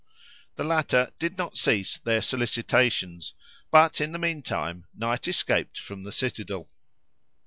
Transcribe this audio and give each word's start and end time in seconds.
The 0.55 0.63
latter 0.63 1.11
did 1.19 1.37
not 1.37 1.57
cease 1.59 1.99
their 1.99 2.23
solicitations; 2.23 3.35
but 3.69 4.01
in 4.01 4.13
the 4.13 4.17
mean 4.17 4.41
time, 4.41 4.87
Knight 4.95 5.27
escaped 5.27 5.79
from 5.79 6.01
the 6.01 6.11
citadel. 6.11 6.71